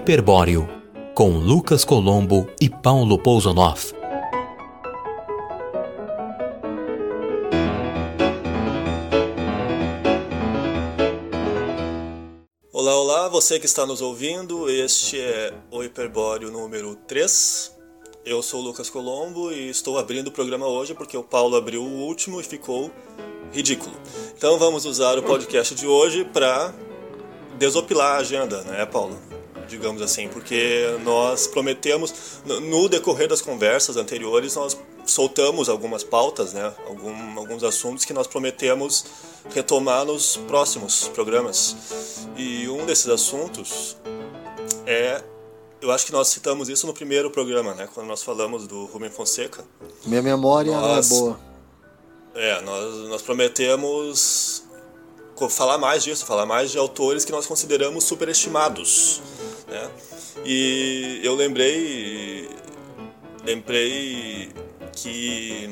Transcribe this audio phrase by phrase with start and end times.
[0.00, 0.66] Hiperbóreo,
[1.14, 3.92] com Lucas Colombo e Paulo Pousonoff.
[12.72, 17.76] Olá, olá, você que está nos ouvindo, este é o Hiperbóreo número 3.
[18.24, 21.82] Eu sou o Lucas Colombo e estou abrindo o programa hoje porque o Paulo abriu
[21.82, 22.90] o último e ficou
[23.52, 23.94] ridículo.
[24.34, 26.72] Então vamos usar o podcast de hoje para
[27.58, 29.29] desopilar a agenda, né, Paulo?
[29.70, 32.12] Digamos assim, porque nós prometemos,
[32.44, 38.26] no decorrer das conversas anteriores, nós soltamos algumas pautas, né, algum, alguns assuntos que nós
[38.26, 39.04] prometemos
[39.54, 42.26] retomar nos próximos programas.
[42.36, 43.96] E um desses assuntos
[44.84, 45.22] é
[45.80, 47.88] eu acho que nós citamos isso no primeiro programa, né?
[47.94, 49.64] Quando nós falamos do Rubem Fonseca.
[50.04, 51.40] Minha memória nós, não é boa.
[52.34, 54.62] É, nós, nós prometemos
[55.48, 59.22] falar mais disso, falar mais de autores que nós consideramos superestimados.
[59.70, 59.90] Né?
[60.44, 62.50] E eu lembrei,
[63.44, 64.52] lembrei
[64.92, 65.70] que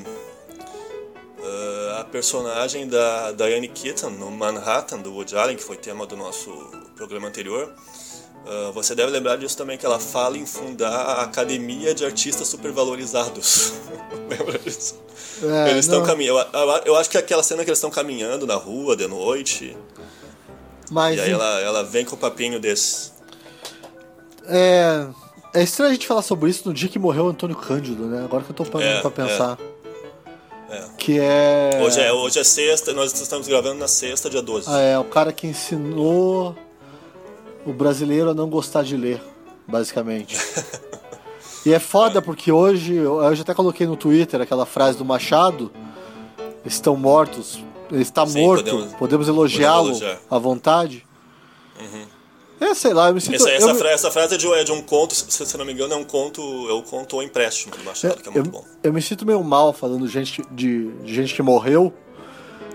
[1.40, 6.16] uh, a personagem da Diane Keaton no Manhattan do Woody Allen, que foi tema do
[6.16, 6.50] nosso
[6.96, 7.74] programa anterior,
[8.48, 12.48] Uh, você deve lembrar disso também, que ela fala em fundar a Academia de Artistas
[12.48, 13.74] Supervalorizados.
[14.26, 14.98] Lembra disso?
[15.42, 16.38] É, eles estão caminhando.
[16.54, 19.06] Eu, eu, eu, acho que é aquela cena que eles estão caminhando na rua de
[19.06, 19.76] noite.
[20.90, 23.12] Mas, e aí ela, ela vem com o papinho desse.
[24.48, 25.08] É.
[25.54, 28.22] É estranho a gente falar sobre isso no dia que morreu o Antônio Cândido, né?
[28.24, 29.58] Agora que eu tô parando é, pra pensar.
[30.68, 30.76] É.
[30.76, 30.84] é.
[30.98, 31.80] Que é...
[31.82, 32.12] Hoje, é.
[32.12, 34.66] hoje é sexta, nós estamos gravando na sexta, dia 12.
[34.68, 36.54] Ah, é, o cara que ensinou
[37.64, 39.22] o brasileiro a não gostar de ler,
[39.66, 40.36] basicamente.
[41.64, 45.72] e é foda porque hoje, eu já até coloquei no Twitter aquela frase do Machado:
[46.64, 49.98] estão mortos, ele está Sim, morto, podemos, podemos elogiá-lo
[50.30, 51.06] à vontade.
[51.80, 52.17] Uhum.
[52.60, 53.36] É, sei lá, eu me sinto.
[53.36, 55.64] Essa, essa, eu, frase, essa frase é de, é de, um conto, se, se não
[55.64, 58.32] me engano, é um conto, é o conto ou empréstimo do Machado, é, que é
[58.32, 58.64] muito eu, bom.
[58.82, 61.92] Eu me sinto meio mal falando gente, de, de gente que morreu,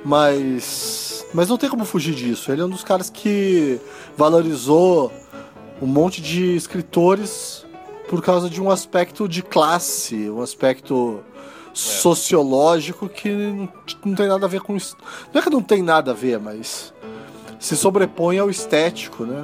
[0.05, 2.51] mas mas não tem como fugir disso.
[2.51, 3.79] Ele é um dos caras que
[4.16, 5.11] valorizou
[5.81, 7.65] um monte de escritores
[8.07, 11.71] por causa de um aspecto de classe, um aspecto é.
[11.73, 13.29] sociológico que
[14.05, 14.95] não, tem nada a ver com isso.
[15.33, 16.94] Não é que não tem nada a ver, mas
[17.59, 19.44] se sobrepõe ao estético, né?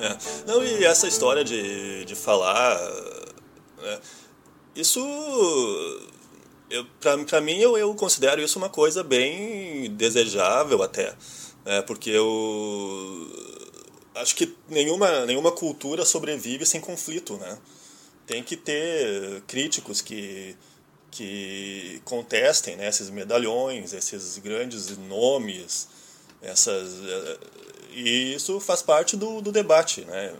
[0.00, 0.16] É.
[0.46, 2.78] Não, e essa história de, de falar.
[3.82, 4.00] Né?
[4.74, 5.00] Isso
[6.70, 11.14] eu, para mim, eu, eu considero isso uma coisa bem desejável até.
[11.64, 11.82] Né?
[11.82, 13.26] Porque eu
[14.14, 17.58] acho que nenhuma, nenhuma cultura sobrevive sem conflito, né?
[18.24, 20.56] Tem que ter críticos que,
[21.10, 25.88] que contestem né, esses medalhões, esses grandes nomes,
[26.40, 27.00] essas
[27.92, 30.34] e isso faz parte do, do debate, né?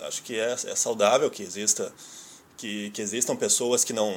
[0.00, 1.92] Acho que é, é saudável que exista
[2.56, 4.12] que, que existam pessoas que não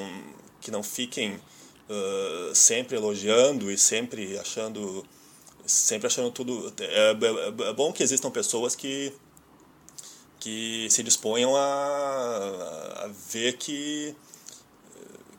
[0.62, 5.06] que não fiquem uh, sempre elogiando e sempre achando
[5.66, 9.14] sempre achando tudo é, é, é, bom que existam pessoas que
[10.40, 14.16] que se disponham a, a ver que,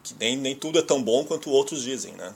[0.03, 2.35] que nem, nem tudo é tão bom quanto outros dizem, né?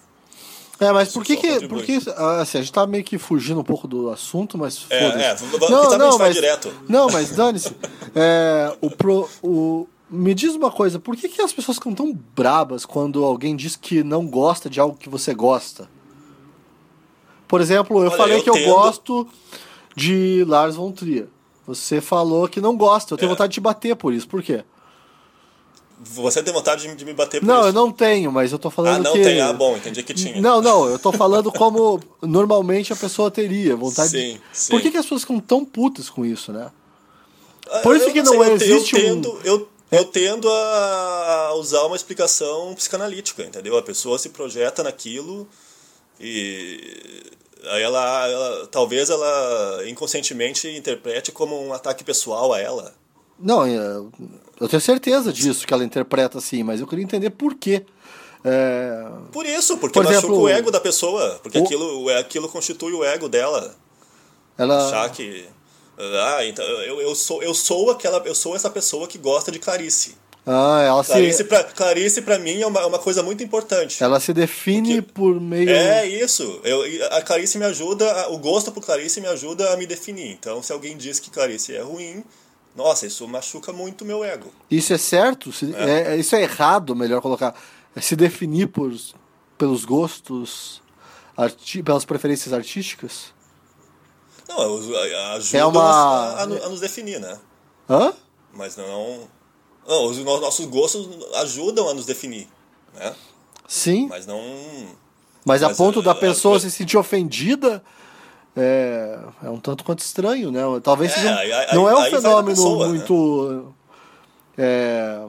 [0.81, 3.65] É, mas por que que, por que assim, a gente tá meio que fugindo um
[3.65, 5.37] pouco do assunto, mas é, é,
[5.69, 6.73] não, não, mas, direto.
[6.89, 7.77] Não, mas dane-se.
[8.15, 12.19] é, o, pro, o, me diz uma coisa, por que, que as pessoas ficam tão
[12.35, 15.87] brabas quando alguém diz que não gosta de algo que você gosta?
[17.47, 18.67] Por exemplo, eu Olha, falei eu que tendo...
[18.67, 19.29] eu gosto
[19.95, 21.27] de Lars von Trier.
[21.67, 23.13] Você falou que não gosta.
[23.13, 23.33] Eu tenho é.
[23.35, 24.27] vontade de te bater por isso.
[24.27, 24.65] Por quê?
[26.03, 27.62] Você tem vontade de me bater por não, isso?
[27.62, 29.22] Não, eu não tenho, mas eu tô falando Ah, não que...
[29.22, 29.41] tem?
[29.41, 30.41] Ah, bom, entendi que tinha.
[30.41, 34.41] Não, não, eu tô falando como normalmente a pessoa teria vontade sim, de...
[34.53, 34.71] Sim.
[34.71, 36.71] Por que, que as pessoas ficam tão putas com isso, né?
[37.71, 39.41] Ah, por isso eu que não, sei, existe eu tendo, um...
[39.44, 43.77] Eu eu tendo a usar uma explicação psicanalítica, entendeu?
[43.77, 45.49] A pessoa se projeta naquilo
[46.19, 47.25] e
[47.65, 52.95] aí ela, ela talvez ela inconscientemente interprete como um ataque pessoal a ela.
[53.39, 53.66] Não,
[54.60, 57.84] eu tenho certeza disso que ela interpreta assim, mas eu queria entender por quê.
[58.45, 59.07] É...
[59.33, 61.65] Por isso, porque Por machuca exemplo, o ego da pessoa, porque o...
[61.65, 63.74] aquilo, aquilo constitui o ego dela.
[64.57, 64.86] Ela...
[64.86, 65.47] Achar que
[66.01, 68.18] ah, então eu, eu, sou, eu sou aquela.
[68.24, 70.16] Eu sou essa pessoa que gosta de Clarice.
[70.47, 71.45] Ah, ela Clarice se...
[71.45, 74.03] pra, Clarice pra mim é uma, uma coisa muito importante.
[74.03, 75.13] Ela se define Porque...
[75.13, 75.68] por meio.
[75.68, 76.60] É isso.
[76.65, 80.33] Eu, a Clarice me ajuda, o gosto por Clarice me ajuda a me definir.
[80.33, 82.24] Então, se alguém diz que Clarice é ruim,
[82.75, 84.53] nossa, isso machuca muito meu ego.
[84.71, 85.51] Isso é certo?
[85.77, 86.15] É.
[86.15, 87.55] É, isso é errado, melhor colocar.
[87.95, 88.93] É se definir por,
[89.59, 90.81] pelos gostos,
[91.37, 93.34] arti pelas preferências artísticas?
[94.49, 94.77] Não,
[95.34, 95.83] ajuda é uma...
[95.83, 97.39] a, a, a, nos definir, né?
[97.89, 98.13] Hã?
[98.53, 99.28] mas não,
[99.87, 102.49] não os nossos gostos ajudam a nos definir,
[102.95, 103.15] né?
[103.66, 104.09] Sim.
[104.09, 104.41] Mas não.
[105.45, 107.83] Mas, mas a ponto é, da é, pessoa é, se sentir ofendida
[108.57, 110.61] é, é um tanto quanto estranho, né?
[110.83, 112.89] Talvez É, seja um- não é um fenômeno pessoa, né?
[112.95, 113.75] muito.
[114.59, 115.27] é,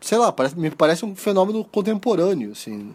[0.00, 2.94] sei lá, parece, me parece um fenômeno contemporâneo, assim.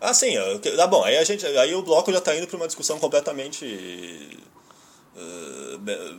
[0.00, 0.34] Ah, sim.
[0.76, 1.04] Tá bom.
[1.04, 4.38] Aí a gente, aí o bloco já tá indo para uma discussão completamente
[5.80, 6.16] be-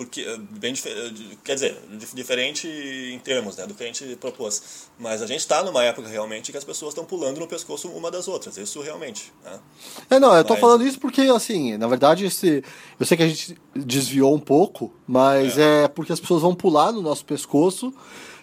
[0.00, 1.12] porque eh, bem eh,
[1.44, 5.40] quer dizer dif- diferente em termos né, do que a gente propôs mas a gente
[5.40, 8.80] está numa época realmente que as pessoas estão pulando no pescoço uma das outras isso
[8.80, 9.60] realmente né?
[10.08, 12.64] É, não, eu tô Mas- falando isso porque, assim, na verdade, esse,
[12.98, 15.86] eu sei que a gente desviou um pouco, mas é.
[15.88, 17.92] porque as pessoas vão pular no nosso pescoço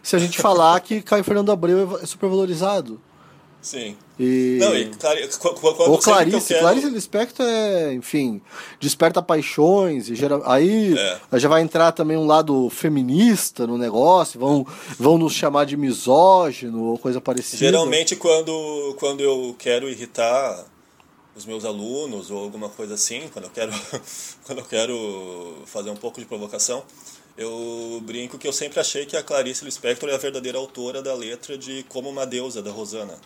[0.04, 3.02] se a gente falar que Caio Fernando Abreu é supervalorizado.
[3.68, 4.58] Sim E...
[4.62, 7.94] não e clari- qu- qu- quando Ou sempre que eu Clarice, quero- Clarice Lispector é,
[7.94, 8.42] enfim,
[8.80, 10.42] desperta paixões e gera...
[10.46, 11.40] aí É.
[11.40, 14.66] já vai entrar também um lado feminista no negócio, vão,
[14.98, 17.58] vão nos chamar de misógino ou coisa parecida.
[17.58, 20.66] Geralmente quando, quando eu quero irritar
[21.36, 23.72] os meus alunos ou alguma coisa assim, quando eu quero
[24.46, 26.82] quando eu quero fazer um pouco de provocação,
[27.38, 31.14] eu brinco que eu sempre achei que a Clarice Lispector é a verdadeira autora da
[31.14, 33.20] letra de Como uma Deusa da Rosana.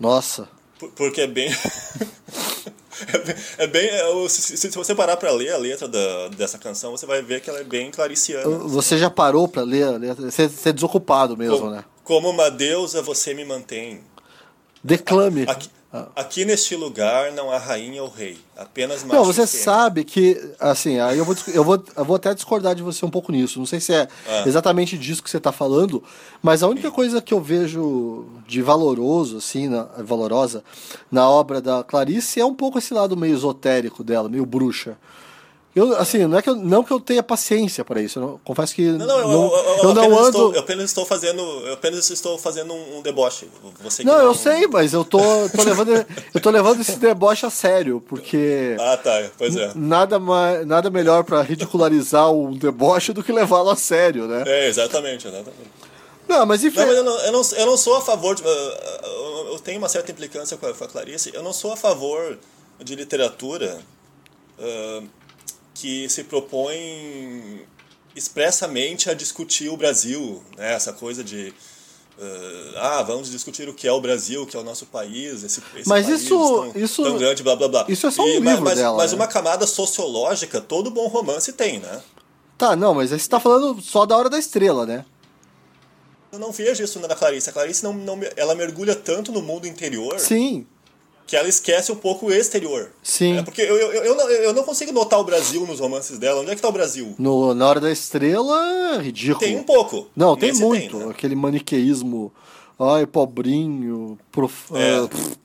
[0.00, 0.48] Nossa.
[0.78, 1.50] Por- Porque é bem
[3.08, 6.92] é bem, é bem é, se, você parar para ler a letra da, dessa canção,
[6.92, 8.48] você vai ver que ela é bem clariciana.
[8.68, 10.30] Você já parou pra ler a letra?
[10.30, 11.84] Você, você é desocupado mesmo, como, né?
[12.02, 14.00] como uma deusa você me mantém.
[14.82, 15.44] Declame.
[15.46, 15.68] Aqui,
[16.14, 21.00] aqui neste lugar não há rainha ou rei, apenas macho Não, você sabe que, assim,
[21.00, 23.58] aí eu vou, eu, vou, eu vou até discordar de você um pouco nisso.
[23.58, 24.44] Não sei se é Ah.
[24.46, 26.02] exatamente disso que você está falando,
[26.40, 30.62] mas a única coisa que eu vejo de valoroso, assim, na, valorosa,
[31.10, 34.96] na obra da Clarice é um pouco esse lado meio esotérico dela, meio bruxa.
[35.74, 38.18] Eu, assim, não é que eu, não que eu tenha paciência para isso.
[38.18, 40.28] Não- confesso que Não, não, eu, não, eu, eu, eu não apenas ando.
[40.28, 43.48] estou, eu apenas estou fazendo, eu apenas estou fazendo um, um deboche.
[43.80, 45.20] Você Não, eu sei, mas eu tô,
[45.54, 49.70] tô levando, eu tô levando esse deboche a sério, porque Ah, tá, pois é.
[49.76, 54.42] nada, mais, nada melhor pra ridicularizar um deboche do que levá-lo a sério, né?
[54.46, 55.70] É, exatamente, exatamente.
[56.28, 56.80] Não, mas enfim.
[56.80, 58.42] Não, mas eu não, eu não, eu não sou a favor de.
[58.44, 61.30] Eu tenho uma certa implicância com a, com a Clarice.
[61.34, 62.38] Eu não sou a favor
[62.82, 63.78] de literatura
[64.58, 65.06] uh,
[65.80, 67.64] que se propõe
[68.14, 70.74] expressamente a discutir o Brasil, né?
[70.74, 71.54] Essa coisa de.
[72.18, 75.42] uh, ah, vamos discutir o que é o Brasil, o que é o nosso país,
[75.42, 76.28] esse, esse Mas país isso-
[76.72, 77.86] tão, isso- tão grande, blá blá blá.
[77.88, 79.16] isso é só um E- livro mas, dela, Mas né?
[79.16, 82.02] uma camada sociológica, todo bom romance tem, né?
[82.58, 85.06] Tá, não, mas aí você tá falando só da hora da estrela, né?
[86.30, 87.48] Eu não vejo isso na Clarice.
[87.50, 90.64] A Clarice não, não, ela mergulha tanto no mundo interior Sim,
[91.30, 92.90] que ela esquece um pouco o exterior.
[93.04, 93.38] sim.
[93.38, 96.40] É porque eu, eu, eu, não, eu não consigo notar o Brasil nos romances dela.
[96.40, 97.14] Onde é que tá o Brasil?
[97.16, 99.38] No, na hora da estrela, ridículo.
[99.38, 100.08] Tem um pouco.
[100.16, 100.96] Não, tem muito.
[100.98, 101.06] né?
[101.08, 102.32] Aquele maniqueísmo.
[102.76, 104.18] Ai, pobrinho.
[104.32, 104.74] Prof...
[104.74, 105.06] É.
[105.06, 105.36] pff.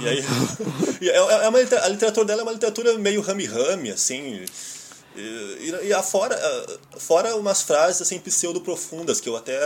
[0.00, 0.20] E aí,
[1.10, 4.44] é, é uma, a literatura dela é uma literatura meio rame-rame, assim.
[5.16, 9.58] E, e, e afora, ah, fora umas frases assim pseudo-profundas que eu até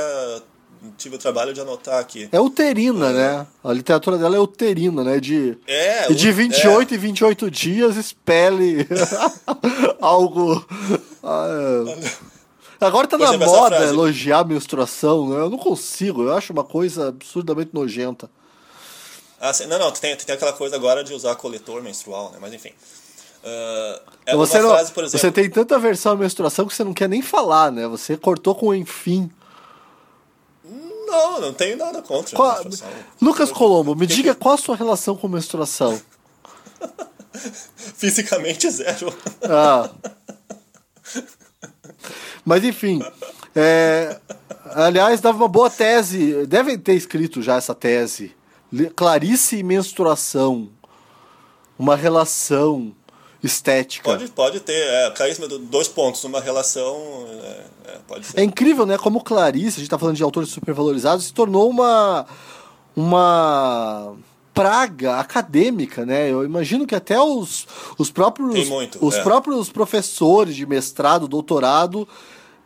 [0.96, 2.28] tive o trabalho de anotar aqui.
[2.32, 3.46] É uterina, né?
[3.64, 5.18] A literatura dela é uterina, né?
[5.20, 8.86] De, É, e de o- 28 em 28 dias expele
[10.00, 10.64] algo.
[11.22, 11.46] Ah,
[12.80, 12.84] é.
[12.84, 15.36] Agora tá Por na exemplo, moda elogiar a menstruação, né?
[15.40, 18.28] Eu não consigo, eu acho uma coisa absurdamente nojenta.
[19.40, 22.38] Ah, sim, não, não, tem, tem aquela coisa agora de usar coletor menstrual, né?
[22.40, 22.70] Mas enfim.
[23.44, 25.18] Ah, é você, não- frase, exemplo.
[25.18, 27.86] você tem tanta versão à menstruação que você não quer nem falar, né?
[27.88, 29.30] Você cortou com enfim.
[31.16, 32.36] Não, não tenho nada contra.
[32.36, 32.88] Qual- menstruação.
[33.20, 36.00] Lucas Colombo, me diga qual a sua relação com menstruação.
[37.96, 39.14] Fisicamente zero.
[39.42, 39.90] Ah.
[42.44, 43.02] Mas enfim.
[43.54, 44.18] é,
[44.74, 46.46] aliás, dava uma boa tese.
[46.46, 48.34] Devem ter escrito já essa tese.
[48.94, 50.68] Clarice e menstruação.
[51.78, 52.94] Uma relação
[53.46, 54.10] estética.
[54.10, 57.26] Pode, pode ter, é, carisma, do- dois pontos, uma relação.
[57.42, 58.40] É, é, pode ser.
[58.40, 58.98] É incrível, né?
[58.98, 62.26] Como Clarice, a gente tá falando de autores supervalorizados, se tornou uma.
[62.94, 64.16] Uma
[64.54, 66.32] praga acadêmica, né?
[66.32, 67.66] Eu imagino que até os,
[67.98, 69.22] os próprios muito, os é.
[69.22, 72.08] próprios professores de mestrado, doutorado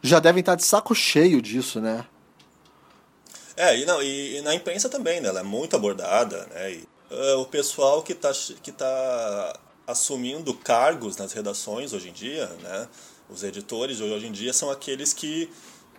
[0.00, 2.04] já devem estar de saco cheio disso, né?
[3.56, 5.28] É, e, não, e, e na imprensa também, né?
[5.28, 6.75] Ela é muito abordada, né?
[6.75, 8.32] E, é, o pessoal que está
[8.62, 9.58] que tá
[9.90, 12.88] assumindo cargos nas redações hoje em dia, né?
[13.28, 15.49] Os editores hoje em dia são aqueles que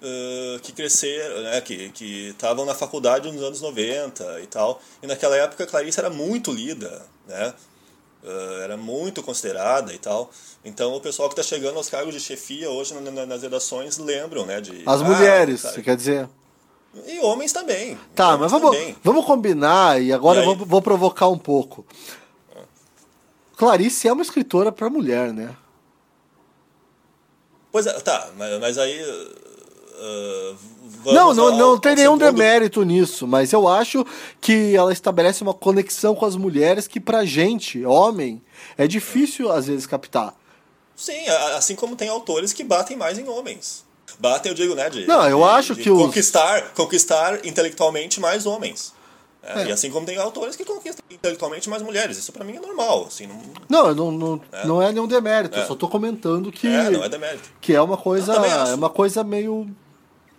[0.01, 1.61] eh, que cresceram, né?
[1.61, 4.81] Que que estavam na faculdade nos anos 90 e tal.
[5.01, 7.53] E naquela época a Clarice era muito lida, né?
[8.23, 10.29] uh, era muito considerada e tal.
[10.63, 13.97] Então o pessoal que está chegando aos cargos de chefia hoje na, na, nas redações
[13.97, 14.61] lembram, né?
[14.61, 16.29] De, As ah, mulheres, você quer dizer?
[17.07, 17.97] E homens também.
[18.13, 18.95] Tá, homens mas vamos, também.
[19.03, 20.47] vamos combinar e agora E aí?
[20.47, 21.85] eu vou, vou provocar um pouco.
[23.65, 25.55] Clarice é uma escritora para mulher, né?
[27.71, 28.99] Pois é, tá, mas, mas aí.
[29.03, 30.55] uh,
[31.05, 34.03] não, não, ao- não tem nenhum segundo- demérito nisso, mas eu acho
[34.41, 38.41] que ela estabelece uma conexão com as mulheres que pra gente, homem,
[38.75, 40.33] é difícil às vezes captar.
[40.95, 43.85] Sim, assim como tem autores que batem mais em homens.
[44.19, 44.89] Batem, eu digo, né?
[44.89, 48.91] De, Não, eu de- acho de que os- conquistar, conquistar intelectualmente mais homens.
[49.43, 49.63] Né?
[49.63, 49.67] É.
[49.67, 52.17] E assim como tem autores que conquistam intelectualmente mais mulheres.
[52.17, 53.05] Isso pra mim é normal.
[53.07, 55.65] Assim, não, Não, não, não, não é nenhum demérito, eu É.
[55.65, 57.49] só tô comentando que é, não é demérito.
[57.59, 59.67] que é uma coisa, é uma coisa meio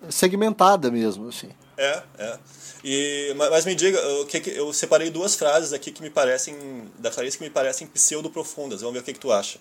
[0.09, 1.49] segmentada mesmo, assim.
[1.77, 2.39] É, é.
[2.85, 6.11] E, ma- mas me diga, o que que- eu separei duas frases aqui que me
[6.11, 6.57] parecem,
[6.99, 8.81] da Clarice, que me parecem pseudo-profundas.
[8.81, 9.59] Vamos ver o que, que tu acha.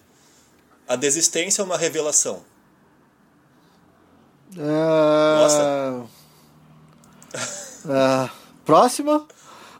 [0.87, 2.41] A desistência é uma revelação.
[4.57, 6.01] É...
[7.89, 8.29] É,
[8.65, 9.25] Próxima?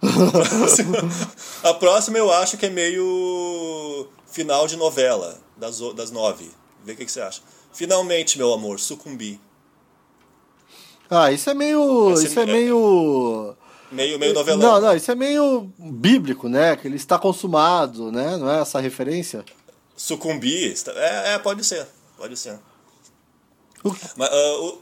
[1.64, 6.52] A próxima eu acho que é meio final de novela, das, das nove.
[6.84, 7.42] Vê o que, que você acha.
[7.72, 9.40] Finalmente, meu amor, sucumbi.
[11.10, 12.14] Ah, isso é meio.
[12.14, 13.56] Esse Isso é é- meio.
[13.92, 14.80] Meio, meio novelão.
[14.80, 16.78] Não, não, isso é meio bíblico, né?
[16.78, 18.38] Que ele está consumado, né?
[18.38, 19.44] Não é essa referência?
[19.98, 20.74] Sucumbi.
[20.96, 21.86] É, é, pode ser.
[22.18, 22.58] Pode ser.
[24.16, 24.80] Mas, o-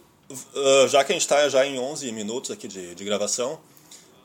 [0.55, 3.59] ah, já que a gente está já em 11 minutos aqui de, de gravação,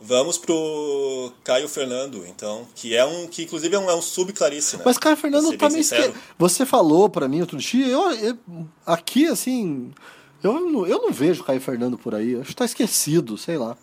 [0.06, 4.76] vamos pro Caio Fernando, então, que é um que inclusive é um, é um sub-clarice,
[4.76, 4.82] né?
[4.84, 6.12] Mas, Caio Fernando, tá meio esque...
[6.38, 8.38] Você falou pra mim outro dia, eu, eu-
[8.86, 9.92] aqui, assim.
[10.42, 12.36] Eu não, eu não vejo Caio Fernando por aí.
[12.38, 13.76] Acho que tá esquecido, sei lá.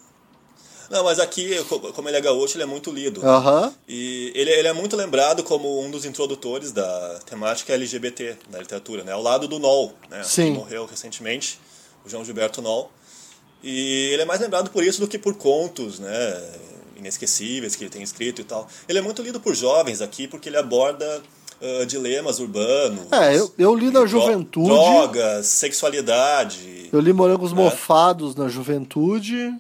[0.92, 3.26] Não, mas aqui, co- como ele é gaúcho, ele é muito lido.
[3.26, 3.74] Aham.
[3.88, 9.04] E ele, ele é muito lembrado como um dos introdutores da temática LGBT na literatura,
[9.04, 9.12] né?
[9.14, 10.22] Ao lado do Noll, né?
[10.24, 10.52] Sim.
[10.52, 11.60] Que morreu recentemente,
[12.06, 12.92] o João Gilberto Noll.
[13.64, 16.44] E ele é mais lembrado por isso do que por contos, né?
[16.98, 18.68] Inesquecíveis que ele tem escrito e tal.
[18.88, 21.22] Ele é muito lido por jovens aqui porque ele aborda
[21.62, 23.12] ah, dilemas urbanos.
[23.12, 24.68] É, eu, eu li na juventude.
[24.68, 26.90] Drogas, sexualidade.
[26.92, 27.56] Eu li Morangos É.
[27.56, 29.54] Mofados na juventude.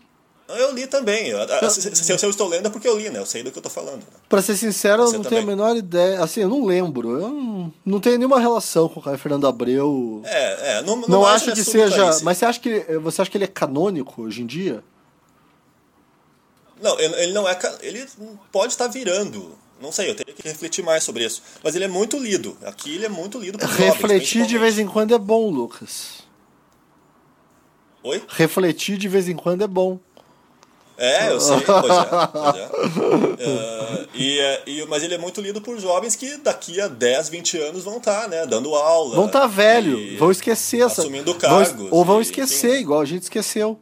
[0.57, 1.27] Eu li também.
[1.29, 3.19] Eu- ah, Se, se- se eu estou lendo é porque eu li, né?
[3.19, 3.97] Eu sei do que eu estou falando.
[3.99, 4.07] né?
[4.29, 5.55] Pra ser sincero, eu Você não tenho a também.
[5.55, 6.23] menor ideia.
[6.23, 7.11] Assim, eu não lembro.
[7.19, 10.21] Eu não, não tenho nenhuma relação com o Caio Fernando Abreu.
[10.25, 10.81] É, é.
[10.81, 12.19] Não, não, não acho que seja.
[12.23, 14.83] Mas você acha que você acha que ele é canônico hoje em dia?
[16.81, 17.57] Não, ele não é.
[17.81, 18.05] Ele
[18.51, 19.55] pode estar virando.
[19.79, 21.41] Não sei, eu teria que refletir mais sobre isso.
[21.63, 22.55] Mas ele é muito lido.
[22.63, 26.21] Aqui ele é muito lido por jovens, Refletir de vez em quando é bom, Lucas.
[28.03, 28.21] Oi?
[28.29, 29.99] Refletir de vez em quando é bom.
[31.03, 32.05] É, eu sei, pois é.
[32.31, 32.69] Pois é.
[33.43, 37.27] Ah, e, é- e- mas ele é muito lido por jovens que daqui a 10,
[37.29, 38.45] 20 anos vão estar, né?
[38.45, 39.15] Dando aula.
[39.15, 41.01] Vão estar tá velho, vão esquecer essa.
[41.01, 41.87] Assumindo vão- cargos.
[41.89, 42.81] ou vão e, esquecer, enfim.
[42.81, 43.79] igual a gente esqueceu.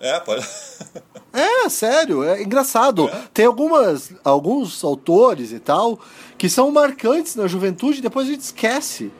[0.00, 0.46] É, pode.
[1.36, 3.08] É, sério, é engraçado.
[3.08, 3.24] É?
[3.34, 5.98] Tem algumas, alguns autores e tal
[6.38, 9.10] que são marcantes na juventude e depois a gente esquece.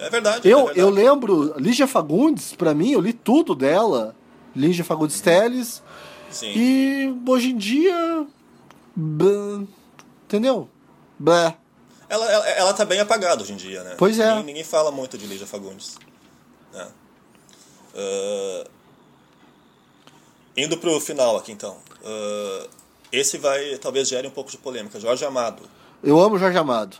[0.00, 0.48] É verdade.
[0.48, 0.80] é Eu, verdade.
[0.80, 4.16] eu lembro, Lígia Fagundes, pra mim, eu li tudo dela.
[4.54, 5.82] Lígia Fagundes Teles.
[6.30, 6.52] Sim.
[6.54, 8.26] E hoje em dia.
[8.94, 9.62] blá,
[10.24, 10.68] entendeu?
[11.18, 11.54] Blá.
[12.08, 13.94] Ela, ela, ela tá bem apagada hoje em dia, né?
[13.98, 14.28] Pois é.
[14.30, 15.96] Ninguém, ninguém fala muito de Lígia Fagundes.
[16.72, 16.88] né?
[17.96, 18.64] Ah,
[20.56, 21.76] indo pro final aqui, então.
[22.04, 22.66] Ah,
[23.12, 24.98] esse vai, talvez gere um pouco de polêmica.
[25.00, 25.62] Jorge Amado.
[26.02, 26.96] Eu amo Jorge Amado.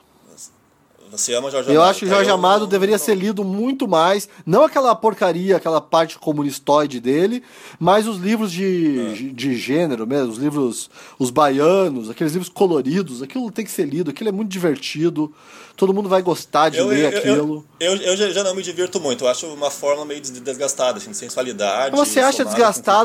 [1.11, 1.91] Você ama Jorge Eu Amado?
[1.91, 2.07] acho que?
[2.07, 4.29] Jorge Eu Amado não- deveria não- ser lido muito mais.
[4.45, 7.43] Não aquela porcaria, aquela parte comunistoide dele,
[7.79, 13.23] mas os livros de, de gênero mesmo, os livros, os baianos, aqueles livros coloridos.
[13.23, 15.33] Aquilo tem que ser lido, aquilo é muito divertido.
[15.77, 17.67] Todo mundo vai gostar de Eu, ler eu, eu, aquilo.
[17.81, 19.25] eu, eu já- já não me divirto muito.
[19.25, 21.95] Eu acho uma forma meio des- desgastada, assim, de sensualidade.
[21.97, 22.45] Você acha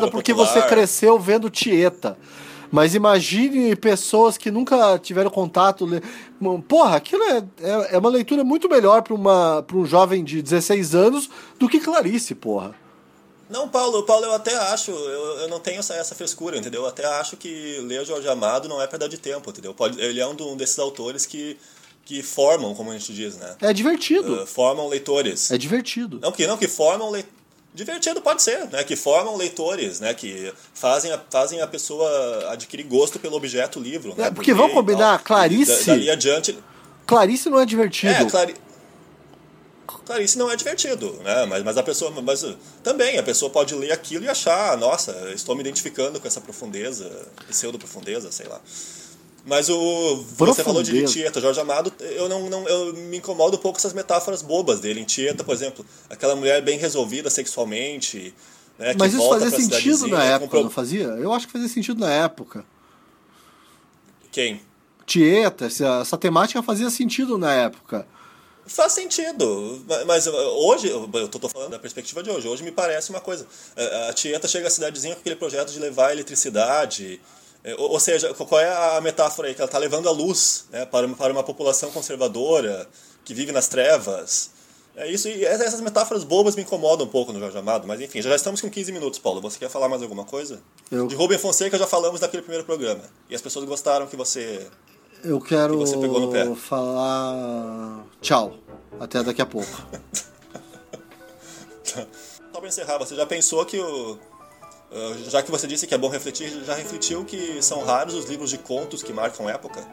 [0.02, 0.54] cultura porque popular.
[0.54, 2.18] você cresceu vendo Tieta.
[2.72, 5.86] Mas imagine pessoas que nunca tiveram contato.
[5.86, 6.02] le-
[6.68, 9.14] Porra, aquilo é, é, é uma leitura muito melhor para
[9.76, 12.76] um jovem de 16 anos do que Clarice, porra.
[13.50, 16.82] Não, Paulo, Paulo, eu até acho, eu, eu não tenho essa, essa frescura, entendeu?
[16.84, 19.74] Eu até acho que ler Jorge Amado não é perda de tempo, entendeu?
[19.74, 21.58] Pode, ele é um, um desses autores que,
[22.06, 23.56] que formam, como a gente diz, né?
[23.60, 24.44] É divertido.
[24.44, 25.50] Uh, formam leitores.
[25.50, 26.20] É divertido.
[26.22, 27.39] Não que, não que formam leitores.
[27.74, 28.84] Divertido pode ser, né?
[28.84, 30.14] Que formam leitores, né?
[30.14, 34.16] Que fazem a, fazem a pessoa adquirir gosto pelo objeto livro.
[34.18, 34.28] Né?
[34.28, 35.26] É, porque vamos combinar, tal.
[35.26, 36.60] Clarice- E da- dali adiante.
[37.06, 38.12] Clarice não é divertido.
[38.14, 38.56] É, Clari...
[40.06, 41.46] Clarice não é divertido, né?
[41.46, 42.12] Mas, mas a pessoa.
[42.22, 42.44] Mas
[42.84, 47.28] também, a pessoa pode ler aquilo e achar, nossa, estou me identificando com essa profundeza,
[47.48, 48.60] pseudo-profundeza, sei lá.
[49.46, 50.24] Mas o.
[50.38, 53.80] Você falou de Tieta, Jorge Amado, eu não, não eu me incomodo um pouco com
[53.80, 55.00] essas metáforas bobas dele.
[55.00, 58.34] Em Tieta, por exemplo, aquela mulher bem resolvida sexualmente.
[58.78, 60.64] Né, Mas isso fazia sentido na época, comprou...
[60.64, 61.04] não fazia?
[61.04, 62.66] Eu acho que fazia sentido na época.
[64.32, 64.62] Quem?
[65.06, 68.06] Tieta, essa, essa temática fazia sentido na época.
[68.70, 73.20] Faz sentido, mas hoje, eu tô, falando da perspectiva de hoje, hoje me parece uma
[73.20, 73.48] coisa.
[74.08, 77.20] A Tieta chega à cidadezinha com aquele projeto de levar eletricidade,
[77.78, 79.54] ou seja, qual é a metáfora aí?
[79.54, 82.88] Que ela está levando a luz né, para, para uma população conservadora,
[83.26, 84.52] que vive nas trevas.
[84.96, 88.22] É isso, e essas metáforas bobas me incomodam um pouco no Jorge Amado, mas enfim,
[88.22, 89.40] já estamos com 15 minutos, Paulo.
[89.42, 90.62] Você quer falar mais alguma coisa?
[90.92, 91.08] Eu...
[91.08, 93.04] De Rubem Fonseca já falamos naquele primeiro programa.
[93.30, 94.68] E as pessoas gostaram que você.
[95.24, 96.54] Eu quero que você pegou no pé.
[96.56, 98.06] falar.
[98.22, 98.56] Tchau.
[99.00, 99.70] Até daqui a pouco.
[101.84, 104.18] Só para encerrar, você já pensou que o
[104.92, 108.26] ah, já que você disse que é bom refletir, já refletiu que são raros os
[108.26, 109.88] livros de contos que marcam época?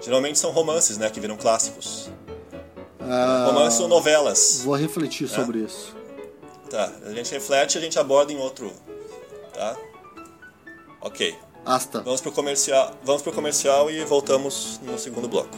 [0.00, 2.10] Geralmente são romances, né, que viram clássicos.
[3.00, 4.62] Ah, romances ou novelas.
[4.64, 5.34] Vou refletir né?
[5.34, 5.96] sobre isso.
[6.68, 8.72] Tá, a gente reflete e a gente aborda em outro.
[9.52, 9.76] Tá?
[11.00, 11.34] Ok.
[11.64, 12.00] Asta.
[12.00, 15.56] Vamos pro comercial, vamos pro comercial e voltamos no segundo bloco.